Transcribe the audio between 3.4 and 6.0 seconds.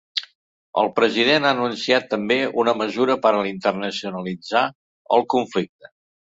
a internacionalitzar el conflicte.